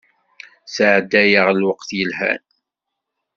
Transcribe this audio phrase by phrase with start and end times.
[0.65, 2.41] Sɛeddayeɣ lweqt yelhan.